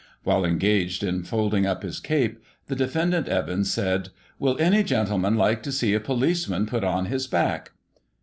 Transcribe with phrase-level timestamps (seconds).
[0.23, 5.61] While engaged in folding up his cape, the defendant Evans said, "Will any gentleman like
[5.61, 7.73] to see a policeman put on his back